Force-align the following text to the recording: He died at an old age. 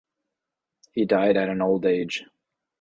He 0.93 1.05
died 1.05 1.37
at 1.37 1.49
an 1.49 1.61
old 1.61 1.85
age. 1.85 2.25